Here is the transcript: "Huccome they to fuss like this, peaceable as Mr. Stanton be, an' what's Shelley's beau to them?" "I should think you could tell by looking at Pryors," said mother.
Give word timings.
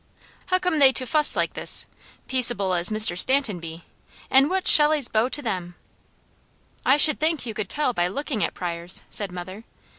"Huccome 0.47 0.79
they 0.79 0.91
to 0.93 1.05
fuss 1.05 1.35
like 1.35 1.53
this, 1.53 1.85
peaceable 2.27 2.73
as 2.73 2.89
Mr. 2.89 3.15
Stanton 3.15 3.59
be, 3.59 3.83
an' 4.31 4.49
what's 4.49 4.71
Shelley's 4.71 5.07
beau 5.07 5.29
to 5.29 5.43
them?" 5.43 5.75
"I 6.83 6.97
should 6.97 7.19
think 7.19 7.45
you 7.45 7.53
could 7.53 7.69
tell 7.69 7.93
by 7.93 8.07
looking 8.07 8.43
at 8.43 8.55
Pryors," 8.55 9.03
said 9.11 9.31
mother. 9.31 9.63